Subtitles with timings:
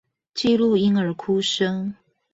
[0.33, 1.93] 記錄嬰兒哭聲